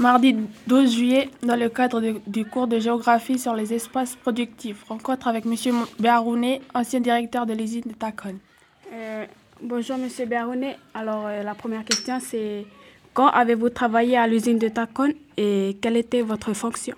Mardi 0.00 0.34
12 0.66 0.94
juillet, 0.94 1.28
dans 1.42 1.56
le 1.56 1.68
cadre 1.68 2.00
du 2.26 2.46
cours 2.46 2.66
de 2.66 2.78
géographie 2.78 3.38
sur 3.38 3.54
les 3.54 3.74
espaces 3.74 4.16
productifs, 4.16 4.82
rencontre 4.88 5.28
avec 5.28 5.44
M. 5.44 5.54
Béarounet, 5.98 6.62
ancien 6.72 7.00
directeur 7.00 7.44
de 7.44 7.52
l'usine 7.52 7.82
de 7.84 7.92
Tacon. 7.92 8.36
Euh, 8.94 9.26
bonjour 9.62 9.96
M. 9.96 10.08
Béarounet. 10.26 10.78
Alors 10.94 11.26
euh, 11.26 11.42
la 11.42 11.54
première 11.54 11.84
question 11.84 12.18
c'est 12.18 12.64
quand 13.12 13.28
avez-vous 13.28 13.68
travaillé 13.68 14.16
à 14.16 14.26
l'usine 14.26 14.58
de 14.58 14.68
Tacon 14.68 15.12
et 15.36 15.76
quelle 15.82 15.98
était 15.98 16.22
votre 16.22 16.54
fonction? 16.54 16.96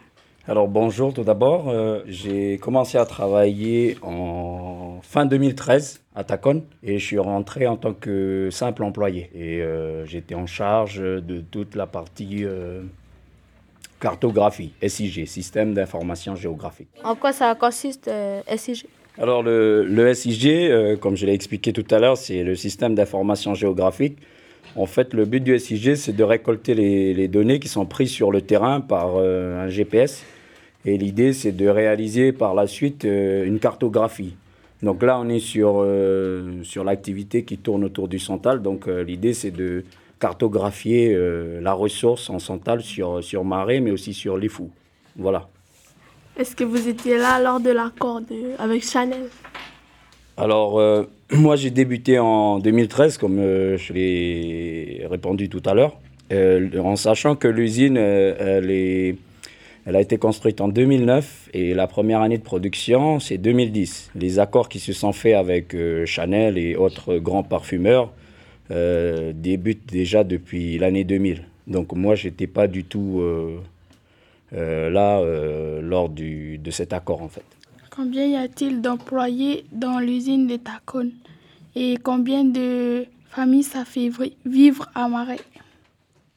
Alors 0.48 0.66
bonjour 0.66 1.14
tout 1.14 1.22
d'abord, 1.22 1.68
euh, 1.68 2.00
j'ai 2.08 2.58
commencé 2.58 2.98
à 2.98 3.04
travailler 3.04 3.96
en 4.02 4.98
fin 5.02 5.25
2013 5.25 6.00
à 6.16 6.25
Tacon 6.25 6.64
et 6.82 6.98
je 6.98 7.07
suis 7.07 7.18
rentré 7.20 7.68
en 7.68 7.76
tant 7.76 7.95
que 7.95 8.48
simple 8.50 8.82
employé. 8.82 9.30
Et 9.36 9.62
euh, 9.62 10.04
j'étais 10.04 10.34
en 10.34 10.46
charge 10.46 10.98
de 10.98 11.44
toute 11.48 11.76
la 11.76 11.86
partie 11.86 12.44
euh, 12.44 12.82
cartographie, 14.00 14.72
SIG, 14.84 15.26
système 15.26 15.75
d'information 15.75 16.34
géographique. 16.34 16.89
En 17.04 17.14
quoi 17.14 17.32
ça 17.32 17.54
consiste 17.54 18.11
SIG 18.56 18.86
alors 19.18 19.43
le, 19.43 19.84
le 19.84 20.14
SIG, 20.14 20.98
comme 21.00 21.18
je 21.18 21.26
l'ai 21.26 21.34
expliqué 21.34 21.75
tout 21.75 21.84
à 21.90 21.98
l'heure, 21.98 22.17
c'est 22.17 22.43
le 22.43 22.54
système 22.54 22.95
d'information 22.95 23.54
géographique 23.54 24.17
en 24.76 24.86
fait, 24.86 25.12
le 25.14 25.25
but 25.25 25.40
du 25.40 25.58
SIG, 25.58 25.96
c'est 25.96 26.14
de 26.14 26.25
récolter 26.25 26.75
les, 26.75 27.29
données 27.29 27.61
qui 27.61 27.68
sont 27.68 27.86
prises 27.86 28.11
sur 28.11 28.31
le 28.31 28.40
terrain 28.40 28.81
par 28.81 29.17
euh, 29.17 29.64
un 29.64 29.68
GPS. 29.68 30.25
Et 30.85 30.96
l'idée, 30.96 31.32
c'est 31.32 31.53
de 31.53 31.68
réaliser 31.68 32.33
par 32.33 32.55
la 32.55 32.67
suite 32.67 33.05
euh, 33.05 33.45
une 33.45 33.58
cartographie. 33.58 34.34
Donc 34.83 35.03
là, 35.03 35.19
on 35.20 35.28
est 35.28 35.39
sur, 35.39 35.77
euh, 35.78 36.62
sur 36.64 36.84
l'activité 36.84 37.45
qui 37.45 37.58
tourne 37.58 37.84
autour 37.84 38.08
du 38.08 38.19
Santal. 38.19 38.62
Donc 38.62 38.86
l'idée, 38.89 39.33
c'est 39.33 39.53
de 39.53 39.84
cartographier 40.19 41.17
la 41.61 41.73
ressource 41.73 42.31
en 42.31 42.39
Santal 42.39 42.83
sur, 42.83 43.23
sur 43.23 43.45
Marais, 43.45 43.81
mais 43.81 43.91
aussi 43.92 44.12
sur 44.12 44.36
les 44.36 44.48
fous. 44.48 44.70
Voilà. 45.17 45.48
Est-ce 46.37 46.56
que 46.56 46.65
vous 46.65 46.89
étiez 46.89 47.19
là 47.19 47.41
lors 47.41 47.61
de 47.61 47.70
l'accord 47.70 48.20
avec 48.59 48.84
Chanel? 48.84 49.28
Alors, 50.36 50.80
euh, 50.80 51.05
moi, 51.33 51.56
j'ai 51.56 51.70
débuté 51.70 52.19
en 52.19 52.58
2013, 52.58 53.19
comme 53.19 53.38
euh, 53.38 53.77
je 53.77 53.92
l'ai 53.92 55.06
répondu 55.08 55.48
tout 55.48 55.62
à 55.66 55.75
l'heure, 55.75 55.98
euh, 56.33 56.78
en 56.78 56.97
sachant 56.97 57.36
que 57.36 57.48
l'usine, 57.48 57.97
elle, 57.97 59.16
a 59.86 60.00
été 60.00 60.16
construite 60.16 60.60
en 60.60 60.69
2009 60.69 61.50
et 61.53 61.75
la 61.75 61.86
première 61.86 62.22
année 62.22 62.38
de 62.38 62.42
production, 62.42 63.20
c'est 63.20 63.36
2010. 63.36 64.12
Les 64.14 64.38
accords 64.38 64.69
qui 64.69 64.78
se 64.78 64.92
sont 64.92 65.12
faits 65.12 65.34
avec 65.34 65.77
Chanel 66.06 66.56
et 66.56 66.77
autres 66.77 67.19
grands 67.19 67.42
parfumeurs 67.42 68.10
débutent 68.70 69.92
déjà 69.92 70.25
depuis 70.25 70.78
l'année 70.78 71.05
2000. 71.05 71.42
Donc, 71.66 71.92
moi, 71.92 72.14
je 72.14 72.28
n'étais 72.28 72.47
pas 72.47 72.69
du 72.69 72.84
tout 72.84 73.22
là 74.53 75.20
lors 75.83 76.08
de 76.08 76.70
cet 76.70 76.92
accord, 76.94 77.20
en 77.20 77.28
fait. 77.28 77.44
Combien 77.95 78.25
y 78.25 78.37
a-t-il 78.37 78.81
d'employés 78.81 79.67
dans 79.71 79.98
l'usine 79.98 80.47
de 80.47 80.57
Tacon 80.57 81.11
Et 81.77 81.99
combien 82.03 82.43
de 82.43 83.05
familles 83.29 83.65
ça 83.65 83.84
fait 83.84 84.11
vivre 84.47 84.89
à 84.95 85.09
Marais? 85.09 85.41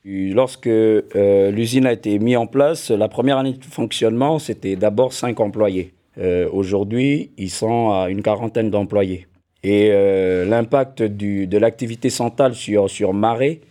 Lorsque 0.03 0.67
euh, 0.67 1.51
l'usine 1.51 1.85
a 1.85 1.93
été 1.93 2.19
mise 2.19 2.35
en 2.35 2.45
place, 2.45 2.91
la 2.91 3.07
première 3.07 3.37
année 3.37 3.53
de 3.53 3.63
fonctionnement, 3.63 4.37
c'était 4.37 4.75
d'abord 4.75 5.13
5 5.13 5.39
employés. 5.39 5.93
Euh, 6.17 6.49
aujourd'hui, 6.51 7.31
ils 7.37 7.49
sont 7.49 7.91
à 7.91 8.09
une 8.09 8.21
quarantaine 8.21 8.69
d'employés. 8.69 9.25
Et 9.63 9.91
euh, 9.91 10.43
l'impact 10.43 11.03
de 11.03 11.57
l'activité 11.57 12.09
centrale 12.09 12.53
sur, 12.53 12.89
sur 12.89 13.13
Marais, 13.13 13.61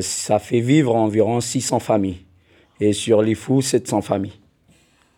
ça 0.00 0.38
fait 0.38 0.60
vivre 0.60 0.96
environ 0.96 1.42
600 1.42 1.78
familles. 1.78 2.22
Et 2.80 2.94
sur 2.94 3.20
les 3.20 3.34
fous, 3.34 3.60
700 3.60 4.00
familles. 4.00 4.41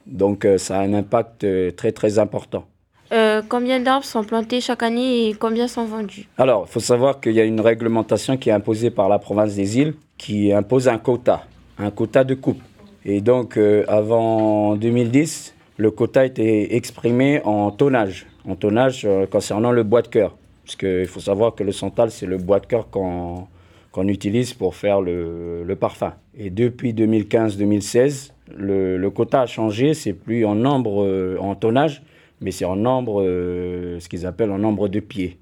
Donc 0.06 0.44
euh, 0.44 0.58
ça 0.58 0.78
a 0.78 0.82
un 0.82 0.94
impact 0.94 1.44
euh, 1.44 1.70
très 1.70 1.92
très 1.92 2.18
important. 2.18 2.64
Euh, 3.12 3.42
combien 3.48 3.80
d'arbres 3.80 4.04
sont 4.04 4.24
plantés 4.24 4.60
chaque 4.60 4.82
année 4.82 5.28
et 5.28 5.34
combien 5.34 5.68
sont 5.68 5.84
vendus? 5.84 6.26
Alors, 6.38 6.64
il 6.68 6.72
faut 6.72 6.80
savoir 6.80 7.20
qu'il 7.20 7.32
y 7.32 7.40
a 7.40 7.44
une 7.44 7.60
réglementation 7.60 8.36
qui 8.36 8.48
est 8.48 8.52
imposée 8.52 8.90
par 8.90 9.08
la 9.08 9.18
province 9.18 9.54
des 9.54 9.78
îles 9.78 9.94
qui 10.16 10.52
impose 10.52 10.88
un 10.88 10.98
quota, 10.98 11.44
un 11.78 11.90
quota 11.90 12.24
de 12.24 12.34
coupe. 12.34 12.60
Et 13.04 13.20
donc, 13.20 13.58
avant 13.86 14.74
2010, 14.76 15.54
le 15.76 15.90
quota 15.90 16.24
était 16.24 16.74
exprimé 16.74 17.42
en 17.44 17.70
tonnage, 17.70 18.26
en 18.48 18.56
tonnage 18.56 19.06
concernant 19.30 19.70
le 19.70 19.82
bois 19.82 20.00
de 20.00 20.08
cœur. 20.08 20.34
Parce 20.64 20.76
qu'il 20.76 21.06
faut 21.06 21.20
savoir 21.20 21.54
que 21.54 21.62
le 21.62 21.72
santal, 21.72 22.10
c'est 22.10 22.26
le 22.26 22.38
bois 22.38 22.58
de 22.58 22.66
cœur 22.66 22.88
qu'on 22.88 24.08
utilise 24.08 24.54
pour 24.54 24.74
faire 24.74 25.02
le, 25.02 25.62
le 25.62 25.76
parfum. 25.76 26.14
Et 26.36 26.48
depuis 26.48 26.94
2015-2016, 26.94 28.30
le, 28.52 29.08
quota 29.08 29.42
a 29.42 29.46
changé, 29.46 29.94
c'est 29.94 30.12
plus 30.12 30.44
en 30.44 30.54
nombre, 30.54 31.04
euh, 31.04 31.36
en 31.40 31.54
tonnage, 31.54 32.02
mais 32.40 32.50
c'est 32.50 32.64
en 32.64 32.76
nombre, 32.76 33.22
euh, 33.22 33.98
ce 34.00 34.08
qu'ils 34.08 34.26
appellent 34.26 34.50
en 34.50 34.58
nombre 34.58 34.88
de 34.88 35.00
pieds. 35.00 35.38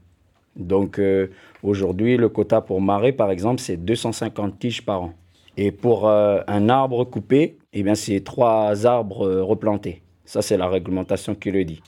Donc 0.56 0.98
euh, 0.98 1.28
aujourd'hui, 1.62 2.16
le 2.16 2.28
quota 2.28 2.60
pour 2.60 2.80
marée, 2.80 3.12
par 3.12 3.30
exemple, 3.30 3.60
c'est 3.60 3.76
250 3.76 4.58
tiges 4.58 4.84
par 4.84 5.02
an. 5.02 5.14
Et 5.56 5.70
pour 5.70 6.08
un 6.08 6.68
arbre 6.70 7.04
coupé, 7.04 7.58
eh 7.74 7.82
bien, 7.82 7.94
c'est 7.94 8.20
trois 8.24 8.86
arbres 8.86 9.28
replantés. 9.42 10.00
Ça, 10.24 10.40
c'est 10.40 10.56
la 10.56 10.66
réglementation 10.66 11.34
qui 11.34 11.50
le 11.50 11.62
dit. 11.66 11.82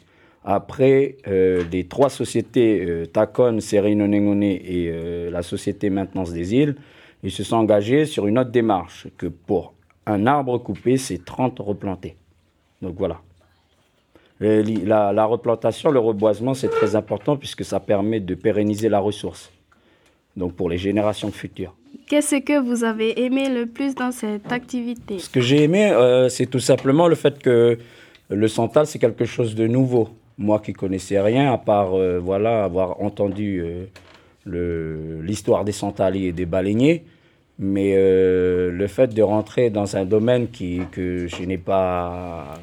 Après, 0.44 1.16
les 1.25 1.86
trois 1.88 2.10
sociétés, 2.10 3.04
Tacon, 3.10 3.58
Nengone 3.72 4.42
et 4.42 4.92
la 5.31 5.42
société 5.42 5.88
Maintenance 5.88 6.31
des 6.34 6.54
îles, 6.54 6.76
ils 7.22 7.31
se 7.31 7.42
sont 7.42 7.56
engagés 7.56 8.04
sur 8.04 8.26
une 8.26 8.38
autre 8.38 8.50
démarche 8.50 9.06
que 9.16 9.28
pour 9.28 9.72
un 10.06 10.26
arbre 10.26 10.59
coupé, 10.59 10.97
c'est 10.97 11.25
30 11.25 11.59
replantés. 11.60 12.16
Donc 12.82 12.97
voilà. 12.98 13.20
La, 14.41 15.25
replantation, 15.25 15.91
le 15.91 16.00
reboisement, 16.00 16.54
c'est 16.54 16.69
très 16.69 16.97
important 16.97 17.37
puisque 17.37 17.65
ça 17.65 17.81
permet 17.81 18.20
de 18.20 18.34
pérenniser 18.34 18.88
la 18.88 18.98
ressource. 18.98 19.50
Donc 20.37 20.54
pour 20.54 20.69
les 20.69 20.78
générations 20.78 21.31
futures. 21.31 21.75
Qu'est-ce 22.09 22.37
que 22.37 22.60
vous 22.60 22.84
avez 22.84 23.25
aimé 23.25 23.48
le 23.48 23.66
plus 23.66 23.94
dans 23.94 24.10
cette 24.10 24.50
activité? 24.53 25.19
Ce 25.19 25.31
que 25.31 25.41
j'ai 25.41 25.62
aimé, 25.62 25.91
euh, 25.93 26.28
c'est 26.28 26.47
tout 26.47 26.59
simplement 26.59 27.06
le 27.09 27.14
fait 27.14 27.41
que 27.41 27.78
le 28.28 28.48
santal, 28.48 28.87
c'est 28.87 28.98
quelque 28.98 29.25
chose 29.25 29.54
de 29.54 29.66
nouveau. 29.66 30.09
Moi 30.37 30.59
qui 30.59 30.72
connaissais 30.72 31.20
rien, 31.20 31.53
à 31.53 31.59
part 31.59 31.94
euh, 31.94 32.19
voilà, 32.19 32.64
avoir 32.64 33.00
entendu 33.00 33.62
euh, 34.47 35.22
l'histoire 35.22 35.64
des 35.64 35.72
santaliers 35.72 36.26
et 36.26 36.32
des 36.32 36.47
baleiniers, 36.47 37.04
mais 37.59 37.94
euh, 37.97 38.70
le 38.72 38.87
fait 38.87 39.15
de 39.15 39.22
rentrer 39.22 39.70
dans 39.70 39.97
un 39.97 40.04
domaine 40.04 40.48
qui, 40.48 40.81
que 40.91 41.26
je 41.26 41.42
n'ai 41.44 41.59
pas, 41.59 42.54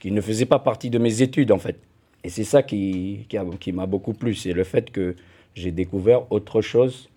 qui 0.00 0.10
ne 0.10 0.20
faisait 0.20 0.46
pas 0.46 0.58
partie 0.58 0.90
de 0.90 0.98
mes 0.98 1.22
études 1.22 1.52
en 1.52 1.58
fait. 1.58 1.76
Et 2.24 2.30
c'est 2.30 2.44
ça 2.44 2.62
qui, 2.62 3.26
qui, 3.60 3.72
m'a 3.72 3.86
beaucoup 3.86 4.14
plu, 4.14 4.34
c'est 4.34 4.52
le 4.52 4.64
fait 4.64 4.90
que 4.90 5.14
j'ai 5.54 5.70
découvert 5.70 6.30
autre 6.32 6.62
chose 6.62 7.10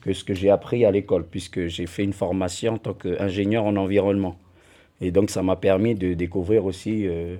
que 0.00 0.12
ce 0.12 0.24
que 0.24 0.34
j'ai 0.34 0.50
appris 0.50 0.84
à 0.84 0.90
l'école, 0.90 1.24
puisque 1.24 1.66
j'ai 1.66 1.86
fait 1.86 2.04
une 2.04 2.12
formation 2.12 2.74
en 2.74 2.78
tant 2.78 2.94
qu'ingénieur 2.94 3.64
en 3.64 3.76
environnement. 3.76 4.36
Et 5.00 5.10
donc 5.10 5.30
ça 5.30 5.42
m'a 5.42 5.56
permis 5.56 5.94
de 5.94 6.14
découvrir 6.14 6.64
aussi 6.64 7.06
euh, 7.06 7.36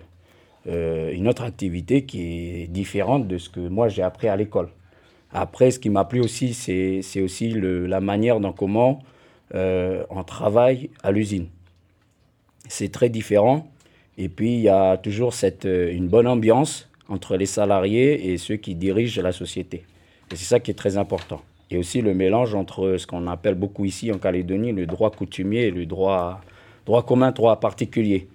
euh, 0.68 1.12
une 1.12 1.28
autre 1.28 1.42
activité 1.42 2.04
qui 2.04 2.62
est 2.62 2.66
différente 2.68 3.26
de 3.26 3.38
ce 3.38 3.48
que 3.48 3.60
moi 3.60 3.88
j'ai 3.88 4.02
appris 4.02 4.28
à 4.28 4.36
l'école. 4.36 4.68
Après, 5.32 5.70
ce 5.70 5.78
qui 5.78 5.90
m'a 5.90 6.04
plu 6.04 6.20
aussi, 6.20 6.54
c'est 6.54 7.20
aussi 7.20 7.50
le, 7.50 7.86
la 7.86 8.00
manière 8.00 8.40
dont 8.40 8.52
comment 8.52 9.02
euh, 9.54 10.04
en 10.10 10.24
travail 10.24 10.90
à 11.02 11.10
l'usine. 11.10 11.48
C'est 12.68 12.92
très 12.92 13.08
différent. 13.08 13.70
Et 14.18 14.28
puis, 14.28 14.54
il 14.54 14.60
y 14.60 14.68
a 14.68 14.96
toujours 14.96 15.32
cette, 15.32 15.64
euh, 15.64 15.92
une 15.92 16.08
bonne 16.08 16.26
ambiance 16.26 16.88
entre 17.08 17.36
les 17.36 17.46
salariés 17.46 18.30
et 18.32 18.36
ceux 18.36 18.56
qui 18.56 18.74
dirigent 18.74 19.22
la 19.22 19.32
société. 19.32 19.84
Et 20.30 20.36
c'est 20.36 20.44
ça 20.44 20.60
qui 20.60 20.70
est 20.70 20.74
très 20.74 20.96
important. 20.98 21.40
Et 21.70 21.78
aussi 21.78 22.02
le 22.02 22.14
mélange 22.14 22.54
entre 22.54 22.96
ce 22.98 23.06
qu'on 23.06 23.26
appelle 23.26 23.54
beaucoup 23.54 23.84
ici 23.84 24.10
en 24.12 24.18
Calédonie 24.18 24.72
le 24.72 24.86
droit 24.86 25.10
coutumier 25.10 25.66
et 25.66 25.70
le 25.70 25.86
droit, 25.86 26.40
droit 26.86 27.04
commun, 27.04 27.30
droit 27.30 27.60
particulier. 27.60 28.28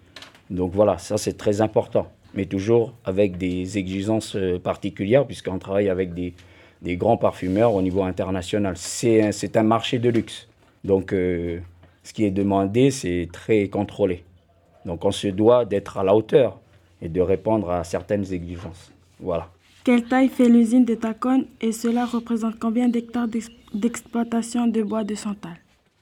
Donc 0.49 0.71
voilà, 0.73 0.97
ça 0.97 1.17
c'est 1.17 1.37
très 1.37 1.61
important. 1.61 2.07
Mais 2.33 2.45
toujours 2.45 2.93
avec 3.05 3.37
des 3.37 3.77
exigences 3.77 4.35
euh, 4.35 4.57
particulières, 4.57 5.25
puisqu'on 5.25 5.59
travaille 5.59 5.89
avec 5.89 6.13
des, 6.13 6.33
des 6.81 6.95
grands 6.95 7.17
parfumeurs 7.17 7.73
au 7.73 7.81
niveau 7.81 8.03
international. 8.03 8.75
C'est 8.77 9.57
un 9.57 9.63
marché 9.63 9.99
de 9.99 10.09
luxe. 10.09 10.47
Donc, 10.83 11.13
euh, 11.13 11.59
ce 12.03 12.13
qui 12.13 12.25
est 12.25 12.31
demandé, 12.31 12.91
c'est 12.91 13.29
très 13.31 13.67
contrôlé. 13.67 14.23
Donc, 14.85 15.05
on 15.05 15.11
se 15.11 15.27
doit 15.27 15.65
d'être 15.65 15.97
à 15.97 16.03
la 16.03 16.15
hauteur 16.15 16.59
et 17.01 17.09
de 17.09 17.21
répondre 17.21 17.71
à 17.71 17.83
certaines 17.83 18.31
exigences. 18.33 18.91
Voilà. 19.19 19.49
Quelle 19.83 20.03
taille 20.03 20.29
fait 20.29 20.47
l'usine 20.47 20.85
de 20.85 20.95
Tacon 20.95 21.45
et 21.61 21.71
cela 21.71 22.05
représente 22.05 22.57
combien 22.59 22.87
d'hectares 22.87 23.27
d'exploitation 23.73 24.67
de 24.67 24.81
bois 24.81 25.03
de 25.03 25.15
santal? 25.15 25.57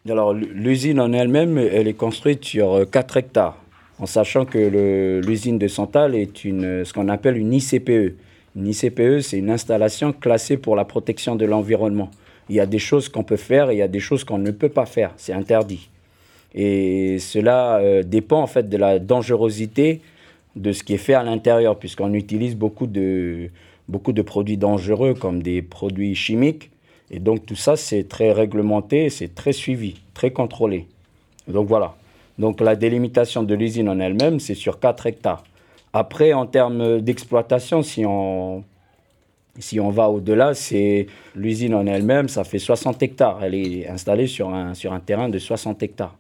Alors, 0.10 0.34
l'usine 0.34 1.00
en 1.00 1.14
elle-même, 1.14 1.58
elle 1.58 1.88
est 1.88 1.94
construite 1.94 2.44
sur 2.44 2.90
4 2.90 3.16
euh, 3.16 3.20
hectares, 3.20 3.58
en 4.00 4.08
sachant 4.08 4.46
que 4.46 5.22
l'usine 5.24 5.60
de 5.60 5.68
Santal 5.68 6.16
est 6.16 6.44
une, 6.44 6.84
ce 6.84 6.92
qu'on 6.92 7.08
appelle 7.08 7.38
une 7.38 7.54
ICPE. 7.54 8.16
Une 8.56 8.68
ICPE, 8.68 9.20
c'est 9.22 9.38
une 9.38 9.52
installation 9.52 10.12
classée 10.12 10.58
pour 10.58 10.76
la 10.76 10.86
protection 10.86 11.36
de 11.36 11.46
l'environnement. 11.46 12.10
Il 12.52 12.56
y 12.56 12.60
a 12.60 12.66
des 12.66 12.80
choses 12.80 13.08
qu'on 13.08 13.24
peut 13.24 13.38
faire 13.38 13.70
et 13.70 13.76
il 13.76 13.78
y 13.78 13.82
a 13.82 13.88
des 13.88 14.02
choses 14.02 14.26
qu'on 14.26 14.38
ne 14.38 14.52
peut 14.52 14.68
pas 14.68 14.86
faire. 14.86 15.14
C'est 15.16 15.32
interdit. 15.32 15.88
Et 16.54 17.18
cela 17.20 17.78
euh, 17.78 18.04
dépend 18.04 18.42
en 18.42 18.48
fait 18.48 18.68
de 18.68 18.76
la 18.76 19.00
dangerosité 19.00 20.02
de 20.58 20.74
ce 20.74 20.84
qui 20.84 20.96
est 20.96 20.98
fait 20.98 21.14
à 21.14 21.24
l'intérieur, 21.24 21.80
puisqu'on 21.80 22.14
utilise 22.14 22.58
beaucoup 22.58 22.88
de, 22.88 23.50
beaucoup 23.88 24.12
de 24.12 24.22
produits 24.22 24.58
dangereux 24.58 25.14
comme 25.14 25.42
des 25.42 25.62
produits 25.62 26.14
chimiques. 26.14 26.72
Et 27.10 27.20
donc 27.20 27.46
tout 27.46 27.56
ça, 27.56 27.78
c'est 27.78 28.04
très 28.10 28.34
réglementé, 28.34 29.10
c'est 29.10 29.34
très 29.34 29.54
suivi, 29.54 30.02
très 30.14 30.32
contrôlé. 30.32 30.88
Donc 31.48 31.68
voilà. 31.70 31.96
Donc 32.38 32.60
la 32.60 32.76
délimitation 32.76 33.44
de 33.44 33.56
l'usine 33.56 33.88
en 33.88 33.98
elle-même, 34.02 34.42
c'est 34.42 34.56
sur 34.56 34.78
4 34.78 35.08
hectares. 35.08 35.46
Après, 35.94 36.34
en 36.34 36.48
termes 36.48 37.00
d'exploitation, 37.00 37.82
si 37.82 38.06
on, 38.06 38.66
si 39.60 39.80
on 39.80 39.90
va 39.90 40.10
au-delà, 40.10 40.54
c'est 40.54 41.08
l'usine 41.36 41.76
en 41.76 41.86
elle-même, 41.86 42.30
ça 42.30 42.44
fait 42.44 42.60
60 42.60 43.02
hectares. 43.04 43.44
Elle 43.44 43.56
est 43.56 43.88
installée 43.88 44.28
sur 44.28 44.50
un, 44.50 44.74
sur 44.74 44.94
un 44.94 45.00
terrain 45.00 45.30
de 45.30 45.40
60 45.40 45.84
hectares. 45.84 46.16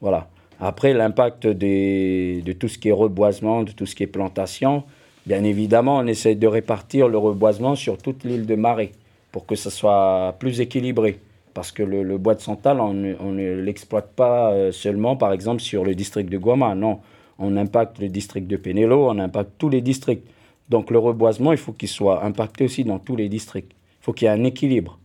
Voilà. 0.00 0.28
Après, 0.60 0.94
l'impact 0.94 1.46
de 1.46 2.52
tout 2.52 2.68
ce 2.68 2.78
qui 2.78 2.88
est 2.88 2.92
reboisement, 2.92 3.62
de 3.62 3.72
tout 3.72 3.86
ce 3.86 3.94
qui 3.94 4.04
est 4.04 4.06
plantation, 4.06 4.84
bien 5.26 5.44
évidemment, 5.44 5.98
on 5.98 6.06
essaie 6.06 6.34
de 6.34 6.46
répartir 6.46 7.08
le 7.08 7.18
reboisement 7.18 7.74
sur 7.74 7.98
toute 7.98 8.24
l'île 8.24 8.46
de 8.46 8.54
Marais 8.54 8.92
pour 9.32 9.46
que 9.46 9.56
ce 9.56 9.70
soit 9.70 10.36
plus 10.38 10.60
équilibré. 10.60 11.18
Parce 11.54 11.72
que 11.72 11.82
le, 11.82 12.16
bois 12.16 12.34
de 12.34 12.40
Santal, 12.40 12.80
on, 12.80 12.94
ne 12.94 13.54
l'exploite 13.60 14.12
pas 14.14 14.52
euh, 14.52 14.72
seulement, 14.72 15.16
par 15.16 15.32
exemple, 15.32 15.60
sur 15.60 15.84
le 15.84 15.94
district 15.94 16.30
de 16.30 16.38
Guama. 16.38 16.74
Non, 16.74 17.00
on 17.38 17.56
impacte 17.56 17.98
le 17.98 18.08
district 18.08 18.46
de 18.46 18.56
Pénélo, 18.56 19.08
on 19.08 19.18
impacte 19.18 19.50
tous 19.58 19.68
les 19.68 19.80
districts. 19.82 20.26
Donc 20.68 20.90
le 20.90 20.98
reboisement, 20.98 21.52
il 21.52 21.58
faut 21.58 21.72
qu'il 21.72 21.88
soit 21.88 22.24
impacté 22.24 22.64
aussi 22.64 22.84
dans 22.84 22.98
tous 22.98 23.16
les 23.16 23.28
districts. 23.28 23.72
Il 24.00 24.04
faut 24.04 24.12
qu'il 24.12 24.26
y 24.26 24.28
ait 24.28 24.34
un 24.34 24.44
équilibre. 24.44 24.98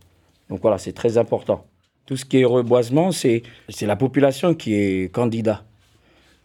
Donc 0.48 0.60
voilà, 0.62 0.78
c'est 0.78 0.92
très 0.92 1.18
important. 1.18 1.64
Tout 2.06 2.16
ce 2.16 2.24
qui 2.24 2.40
est 2.40 2.44
reboisement, 2.44 3.12
c'est 3.12 3.42
la 3.82 3.96
population 3.96 4.54
qui 4.54 4.74
est 4.74 5.12
candidat. 5.12 5.64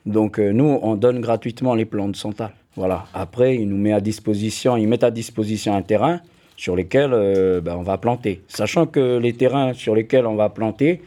Donc 0.05 0.39
euh, 0.39 0.51
nous, 0.51 0.79
on 0.81 0.95
donne 0.95 1.21
gratuitement 1.21 1.75
les 1.75 1.85
plants 1.85 2.09
de 2.09 2.15
Santal. 2.15 2.51
Voilà. 2.75 3.05
Après, 3.13 3.55
ils 3.55 3.67
nous 3.67 3.77
mettent 3.77 3.93
à 3.93 4.01
disposition, 4.01 4.75
ils 4.75 4.87
mettent 4.87 5.03
à 5.03 5.11
disposition 5.11 5.75
un 5.75 5.81
terrain 5.81 6.19
sur 6.57 6.75
lequel 6.75 7.11
euh, 7.13 7.61
ben, 7.61 7.75
on 7.77 7.83
va 7.83 7.97
planter. 7.97 8.41
Sachant 8.47 8.85
que 8.85 9.17
les 9.17 9.33
terrains 9.33 9.73
sur 9.73 9.95
lesquels 9.95 10.25
on 10.25 10.35
va 10.35 10.49
planter, 10.49 11.01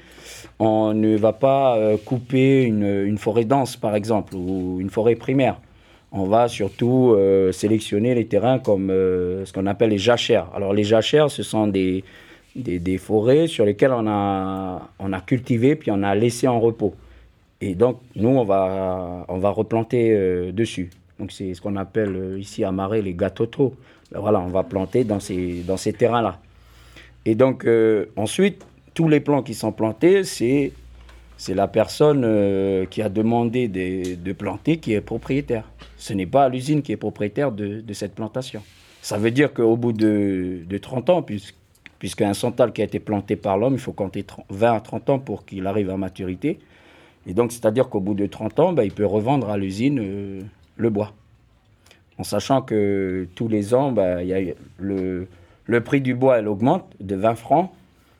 on 0.59 0.95
ne 0.95 1.17
va 1.17 1.33
pas 1.33 1.77
euh, 1.77 1.97
couper 2.03 2.63
une, 2.63 3.19
forêt 3.19 3.45
dense, 3.45 3.77
par 3.77 3.95
exemple, 3.95 4.35
ou 4.35 4.79
une 4.81 4.91
forêt 4.91 5.15
primaire. 5.15 5.61
On 6.13 6.25
va 6.25 6.49
surtout 6.49 7.13
euh, 7.15 7.53
sélectionner 7.53 8.15
les 8.15 8.27
terrains 8.27 8.59
comme 8.59 8.89
ce 8.89 9.53
qu'on 9.53 9.67
appelle 9.67 9.91
les 9.91 9.99
jachères. 9.99 10.49
Alors 10.55 10.73
les 10.73 10.85
jachères, 10.85 11.31
ce 11.31 11.43
sont 11.43 11.67
des, 11.67 12.05
des, 12.55 12.99
forêts 12.99 13.47
sur 13.47 13.65
lesquelles 13.65 13.93
on 13.93 14.07
a, 14.07 14.89
on 14.99 15.13
a 15.13 15.21
cultivé, 15.21 15.77
puis 15.77 15.91
on 15.91 16.03
a 16.03 16.15
laissé 16.15 16.49
en 16.49 16.61
repos. 16.61 16.95
Et 17.61 17.75
donc, 17.75 18.01
nous, 18.15 18.29
on 18.29 18.45
va, 18.45 19.25
on 19.29 19.39
va 19.39 19.51
replanter 19.51 20.53
dessus. 20.53 20.91
Donc 21.19 21.33
c'est 21.33 21.55
ce 21.55 21.61
qu'on 21.61 21.77
appelle 21.77 22.37
ici 22.39 22.65
à 22.65 22.73
Marais 22.73 23.03
les 23.03 23.15
gâteaux 23.15 23.75
ben 24.13 24.21
voilà, 24.21 24.41
on 24.41 24.49
va 24.49 24.63
planter 24.63 25.05
dans 25.05 25.21
ces, 25.21 25.63
dans 25.63 25.77
ces 25.77 25.93
terrains-là. 25.93 26.39
Et 27.25 27.35
donc, 27.35 27.65
euh, 27.65 28.07
ensuite, 28.17 28.65
tous 28.95 29.09
les 29.09 29.21
plants 29.21 29.43
qui 29.43 29.55
sont 29.55 29.73
plantés, 29.73 30.25
c'est, 30.25 30.73
c'est 31.37 31.55
la 31.55 31.69
personne 31.69 32.23
euh, 32.25 32.87
qui 32.87 33.03
a 33.03 33.09
demandé 33.09 33.69
de, 33.69 34.33
planter 34.33 34.79
qui 34.79 34.93
est 34.93 35.01
propriétaire. 35.01 35.71
Ce 35.97 36.13
n'est 36.13 36.27
pas 36.27 36.49
l'usine 36.49 36.83
qui 36.83 36.93
est 36.93 36.97
propriétaire 36.97 37.53
de, 37.53 37.83
cette 37.93 38.15
plantation. 38.15 38.63
Ça 39.03 39.19
veut 39.19 39.31
dire 39.31 39.53
qu'au 39.53 39.77
bout 39.77 39.93
de, 39.93 40.61
de 40.67 40.79
30 40.79 41.11
ans, 41.11 41.25
puisqu'un 41.99 42.35
santal 42.35 42.73
qui 42.73 42.83
a 42.83 42.85
été 42.85 42.99
planté 42.99 43.37
par 43.37 43.59
l'homme, 43.59 43.75
il 43.75 43.81
faut 43.81 43.93
compter 43.93 44.25
20 44.51 44.73
à 44.73 44.81
30 44.81 45.11
ans 45.11 45.19
pour 45.19 45.45
qu'il 45.45 45.67
arrive 45.67 45.91
à 45.91 45.97
maturité. 45.97 46.59
Et 47.27 47.35
donc, 47.35 47.53
c'est-à-dire 47.53 47.89
qu'au 47.89 48.01
bout 48.01 48.15
de 48.15 48.27
30 48.27 48.61
ans, 48.61 48.73
ben, 48.73 48.83
il 48.83 48.93
peut 48.93 49.07
revendre 49.07 49.51
à 49.51 49.57
l'usine 49.57 50.01
euh, 50.01 50.41
le 50.77 50.91
bois 50.91 51.13
en 52.19 52.25
sachant 52.25 52.63
que 52.63 53.29
tous 53.35 53.49
les 53.49 53.75
ans, 53.75 53.95
a 53.97 54.23
le, 54.79 55.81
prix 55.85 56.01
du 56.01 56.15
bois 56.15 56.41
augmente 56.43 56.85
de 57.01 57.15
20 57.15 57.35
francs. 57.35 57.71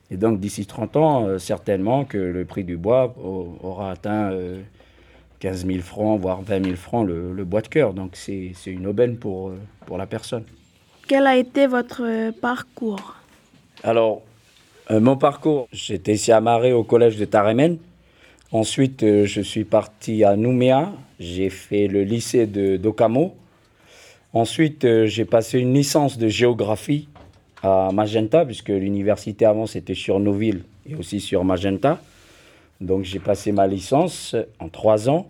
Et 0.09 0.17
donc 0.17 0.39
d'ici 0.39 0.65
30 0.65 0.95
ans, 0.95 1.25
euh, 1.25 1.37
certainement 1.37 2.05
que 2.05 2.17
le 2.17 2.45
prix 2.45 2.63
du 2.63 2.77
bois 2.77 3.13
aura 3.17 3.91
atteint 3.91 4.31
15 5.39 5.65
euh, 5.65 5.67
000 5.67 5.81
francs, 5.81 6.19
voire 6.19 6.41
20 6.41 6.63
000 6.63 6.75
francs 6.75 7.05
le, 7.05 7.43
bois 7.43 7.61
de 7.61 7.67
cœur. 7.67 7.93
Donc 7.93 8.15
c'est 8.15 8.53
une 8.65 8.87
aubaine 8.87 9.17
pour, 9.17 9.49
euh, 9.49 9.57
pour 9.85 9.97
la 9.97 10.05
personne. 10.05 10.43
Quel 11.07 11.27
a 11.27 11.37
été 11.37 11.67
votre 11.67 12.31
parcours? 12.39 13.15
Alors, 13.83 14.21
mon 14.89 15.15
parcours, 15.15 15.67
j'étais 15.71 16.13
ici 16.13 16.31
à 16.31 16.41
Marais 16.41 16.71
au 16.71 16.83
collège 16.83 17.17
de 17.17 17.25
Taremen. 17.25 17.77
Ensuite, 18.51 19.01
je 19.01 19.41
suis 19.41 19.63
parti 19.63 20.23
à 20.23 20.35
Nouméa. 20.35 20.91
J'ai 21.19 21.49
fait 21.49 21.87
le 21.87 22.03
lycée 22.03 22.45
de 22.45 22.75
d'Okamo. 22.75 23.35
Ensuite, 24.33 25.05
j'ai 25.05 25.25
passé 25.25 25.59
une 25.59 25.73
licence 25.73 26.17
de 26.17 26.27
géographie 26.27 27.07
à 27.63 27.89
Magenta, 27.93 28.45
puisque 28.45 28.69
l'université 28.69 29.45
avant 29.45 29.65
c'était 29.65 29.93
sur 29.93 30.19
Noville 30.19 30.63
et 30.89 30.95
aussi 30.95 31.19
sur 31.19 31.43
Magenta. 31.43 31.99
Donc 32.81 33.03
j'ai 33.03 33.19
passé 33.19 33.51
ma 33.51 33.67
licence 33.67 34.35
en 34.59 34.69
trois 34.69 35.09
ans. 35.09 35.27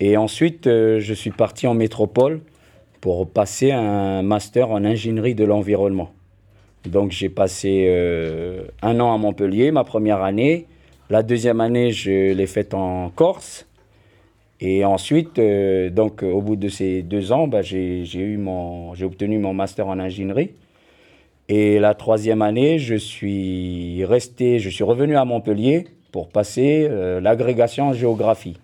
Et 0.00 0.16
ensuite, 0.16 0.66
euh, 0.66 0.98
je 1.00 1.14
suis 1.14 1.30
parti 1.30 1.66
en 1.66 1.74
métropole 1.74 2.40
pour 3.00 3.28
passer 3.28 3.70
un 3.70 4.22
master 4.22 4.70
en 4.70 4.84
ingénierie 4.84 5.34
de 5.34 5.44
l'environnement. 5.44 6.10
Donc 6.86 7.12
j'ai 7.12 7.28
passé 7.28 7.86
euh, 7.88 8.64
un 8.82 8.98
an 9.00 9.14
à 9.14 9.18
Montpellier, 9.18 9.70
ma 9.70 9.84
première 9.84 10.22
année. 10.22 10.66
La 11.10 11.22
deuxième 11.22 11.60
année, 11.60 11.92
je 11.92 12.32
l'ai 12.32 12.46
faite 12.46 12.74
en 12.74 13.10
Corse. 13.10 13.66
Et 14.60 14.84
ensuite, 14.84 15.38
euh, 15.38 15.90
donc, 15.90 16.22
au 16.22 16.40
bout 16.40 16.56
de 16.56 16.68
ces 16.68 17.02
deux 17.02 17.32
ans, 17.32 17.46
bah, 17.46 17.60
j'ai 17.60 18.06
obtenu 19.02 19.38
mon 19.38 19.52
master 19.52 19.88
en 19.88 19.98
ingénierie. 19.98 20.52
Et 21.48 21.78
la 21.78 21.94
troisième 21.94 22.42
année, 22.42 22.78
je 22.78 22.94
suis 22.94 24.04
resté, 24.04 24.58
je 24.58 24.70
suis 24.70 24.84
revenu 24.84 25.16
à 25.16 25.24
Montpellier 25.24 25.86
pour 26.10 26.28
passer 26.28 26.86
euh, 26.88 27.20
l'agrégation 27.20 27.92
géographie. 27.92 28.56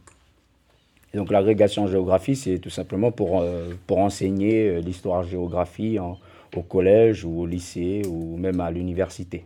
donc 1.12 1.30
l'agrégation 1.30 1.86
géographie, 1.86 2.36
c'est 2.36 2.58
tout 2.58 2.70
simplement 2.70 3.10
pour, 3.10 3.40
euh, 3.40 3.74
pour 3.86 3.98
enseigner 3.98 4.80
l'histoire-géographie 4.80 5.98
au 5.98 6.62
collège 6.62 7.24
ou 7.24 7.42
au 7.42 7.46
lycée 7.46 8.02
ou 8.08 8.36
même 8.36 8.60
à 8.60 8.70
l'université. 8.70 9.44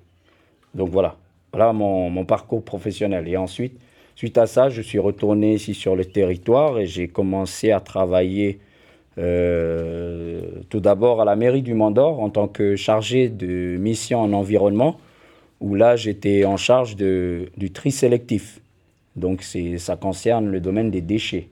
Donc 0.75 0.91
voilà, 0.91 1.17
voilà 1.53 1.73
mon, 1.73 2.11
mon 2.11 2.25
parcours 2.25 2.63
professionnel. 2.63 3.27
Et 3.29 3.37
ensuite, 3.37 3.79
Suite 4.17 4.39
à 4.39 4.47
ça, 4.47 4.69
je 4.69 4.81
suis 4.81 5.01
retourné 5.01 5.55
ici 5.55 5.75
sur 5.75 5.97
le 5.97 6.05
territoire 6.05 6.79
et 6.79 6.87
j'ai 6.87 7.09
commencé 7.09 7.73
à 7.73 7.81
travailler 7.81 8.61
euh, 9.19 10.43
tout 10.69 10.81
d'abord 10.81 11.21
à 11.21 11.25
la 11.25 11.37
mairie 11.37 11.63
du 11.63 11.75
Mandor 11.75 12.21
en 12.21 12.31
tant 12.31 12.49
que 12.49 12.77
chargé 12.77 13.29
de 13.29 13.77
mission 13.77 14.21
en 14.21 14.33
environnement, 14.33 14.99
où 15.61 15.75
là 15.75 15.97
j'étais 15.97 16.45
en 16.45 16.57
charge 16.57 16.97
du 16.97 17.71
tri 17.73 17.91
sélectif. 17.91 18.61
Donc 19.17 19.43
ça 19.43 19.97
concerne 19.97 20.49
le 20.49 20.61
domaine 20.61 20.91
des 20.91 21.01
déchets. 21.01 21.49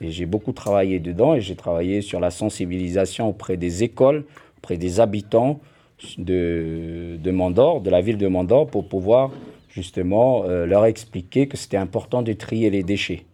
Et 0.00 0.10
j'ai 0.10 0.26
beaucoup 0.26 0.52
travaillé 0.52 0.98
dedans 0.98 1.34
et 1.34 1.40
j'ai 1.40 1.54
travaillé 1.54 2.00
sur 2.00 2.20
la 2.20 2.30
sensibilisation 2.30 3.28
auprès 3.28 3.56
des 3.56 3.82
écoles, 3.82 4.24
auprès 4.58 4.76
des 4.76 5.00
habitants 5.00 5.60
de, 6.18 7.16
de 7.22 7.30
Mandor, 7.30 7.80
de 7.80 7.88
la 7.88 8.00
ville 8.00 8.18
de 8.18 8.26
Mandor, 8.26 8.66
pour 8.66 8.88
pouvoir 8.88 9.30
justement, 9.72 10.44
euh, 10.44 10.66
leur 10.66 10.84
expliquer 10.84 11.48
que 11.48 11.56
c'était 11.56 11.76
important 11.76 12.22
de 12.22 12.32
trier 12.32 12.70
les 12.70 12.82
déchets. 12.82 13.24